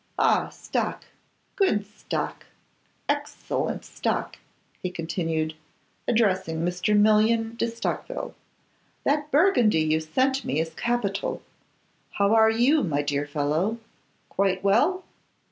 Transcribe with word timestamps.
Ah! 0.17 0.49
Stock, 0.49 1.05
good 1.55 1.85
Stock, 1.85 2.47
excellent 3.07 3.85
Stock!' 3.85 4.37
he 4.81 4.89
continued, 4.89 5.53
addressing 6.07 6.61
Mr. 6.65 6.97
Million 6.97 7.55
de 7.55 7.67
Stockville, 7.67 8.33
'that 9.03 9.29
Burgundy 9.29 9.81
you 9.81 9.99
sent 9.99 10.43
me 10.43 10.59
is 10.59 10.73
capital. 10.73 11.43
How 12.13 12.33
are 12.33 12.49
you, 12.49 12.81
my 12.83 13.03
dear 13.03 13.27
fellow? 13.27 13.77
Quite 14.27 14.63
well? 14.63 15.03